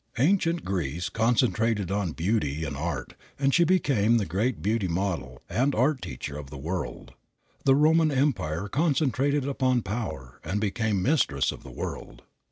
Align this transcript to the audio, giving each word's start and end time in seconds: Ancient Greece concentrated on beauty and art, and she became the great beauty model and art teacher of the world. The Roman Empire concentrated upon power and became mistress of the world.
Ancient 0.17 0.65
Greece 0.65 1.09
concentrated 1.09 1.91
on 1.91 2.13
beauty 2.13 2.63
and 2.63 2.75
art, 2.75 3.13
and 3.37 3.53
she 3.53 3.63
became 3.63 4.17
the 4.17 4.25
great 4.25 4.63
beauty 4.63 4.87
model 4.87 5.43
and 5.47 5.75
art 5.75 6.01
teacher 6.01 6.39
of 6.39 6.49
the 6.49 6.57
world. 6.57 7.13
The 7.65 7.75
Roman 7.75 8.09
Empire 8.09 8.67
concentrated 8.67 9.47
upon 9.47 9.83
power 9.83 10.39
and 10.43 10.59
became 10.59 11.03
mistress 11.03 11.51
of 11.51 11.61
the 11.61 11.69
world. 11.69 12.23